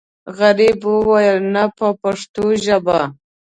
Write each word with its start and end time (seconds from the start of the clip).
غریب 0.37 0.79
وویل 0.93 1.37
نه 1.53 1.63
په 1.77 1.87
پښتو 2.01 2.45
ژبه. 2.65 2.99